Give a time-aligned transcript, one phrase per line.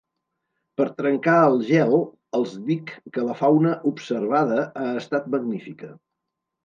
[0.79, 1.93] Per trencar el gel,
[2.39, 5.93] els dic que la fauna observada ha estat magnífica.